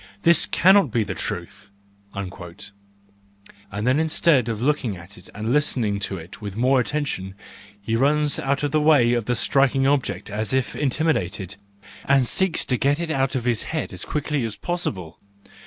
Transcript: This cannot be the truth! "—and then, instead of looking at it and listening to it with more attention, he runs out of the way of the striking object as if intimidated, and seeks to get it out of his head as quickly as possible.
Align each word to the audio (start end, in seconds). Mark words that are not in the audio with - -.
This 0.23 0.47
cannot 0.47 0.89
be 0.89 1.03
the 1.03 1.13
truth! 1.13 1.69
"—and 2.15 2.71
then, 3.85 3.99
instead 3.99 4.49
of 4.49 4.59
looking 4.59 4.97
at 4.97 5.15
it 5.15 5.29
and 5.35 5.53
listening 5.53 5.99
to 5.99 6.17
it 6.17 6.41
with 6.41 6.57
more 6.57 6.79
attention, 6.79 7.35
he 7.79 7.95
runs 7.95 8.39
out 8.39 8.63
of 8.63 8.71
the 8.71 8.81
way 8.81 9.13
of 9.13 9.25
the 9.25 9.35
striking 9.35 9.85
object 9.85 10.31
as 10.31 10.53
if 10.53 10.75
intimidated, 10.75 11.55
and 12.05 12.25
seeks 12.25 12.65
to 12.65 12.77
get 12.77 12.99
it 12.99 13.11
out 13.11 13.35
of 13.35 13.45
his 13.45 13.61
head 13.77 13.93
as 13.93 14.03
quickly 14.03 14.43
as 14.43 14.55
possible. 14.55 15.19